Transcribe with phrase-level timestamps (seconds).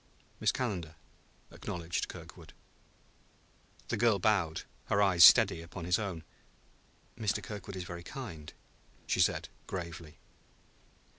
[0.39, 0.95] "Miss Calendar,"
[1.51, 2.53] acknowledged Kirkwood.
[3.89, 6.23] The girl bowed, her eyes steady upon his own.
[7.15, 7.43] "Mr.
[7.43, 8.51] Kirkwood is very kind,"
[9.05, 10.17] she said gravely.